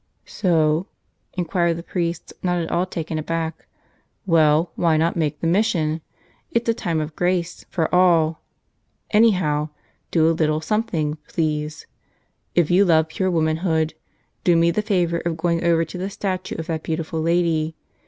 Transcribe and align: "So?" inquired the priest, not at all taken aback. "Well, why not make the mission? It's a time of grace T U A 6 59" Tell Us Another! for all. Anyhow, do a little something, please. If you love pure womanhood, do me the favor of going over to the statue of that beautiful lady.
"So?" 0.25 0.87
inquired 1.33 1.75
the 1.77 1.83
priest, 1.83 2.33
not 2.41 2.57
at 2.57 2.71
all 2.71 2.87
taken 2.87 3.19
aback. 3.19 3.67
"Well, 4.25 4.71
why 4.73 4.97
not 4.97 5.15
make 5.15 5.39
the 5.39 5.45
mission? 5.45 6.01
It's 6.51 6.67
a 6.67 6.73
time 6.73 6.99
of 6.99 7.15
grace 7.15 7.57
T 7.57 7.65
U 7.65 7.65
A 7.65 7.65
6 7.65 7.69
59" 7.69 7.75
Tell 7.75 7.83
Us 7.85 7.85
Another! 7.85 7.89
for 7.91 7.99
all. 8.15 8.41
Anyhow, 9.11 9.69
do 10.09 10.27
a 10.27 10.31
little 10.33 10.59
something, 10.59 11.17
please. 11.27 11.85
If 12.55 12.71
you 12.71 12.83
love 12.83 13.09
pure 13.09 13.29
womanhood, 13.29 13.93
do 14.43 14.55
me 14.55 14.71
the 14.71 14.81
favor 14.81 15.19
of 15.19 15.37
going 15.37 15.63
over 15.63 15.85
to 15.85 15.97
the 15.99 16.09
statue 16.09 16.55
of 16.57 16.65
that 16.65 16.81
beautiful 16.81 17.21
lady. 17.21 17.75